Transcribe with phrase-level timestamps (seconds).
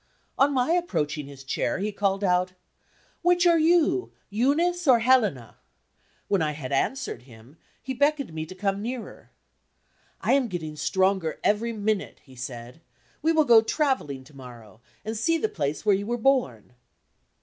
[0.35, 2.53] On my approaching his chair, he called out:
[3.21, 4.11] "Which are you?
[4.31, 5.57] Eunice or Helena?"
[6.27, 9.29] When I had answered him, he beckoned me to come nearer.
[10.19, 12.81] "I am getting stronger every minute," he said.
[13.21, 16.73] "We will go traveling to morrow, and see the place where you were born."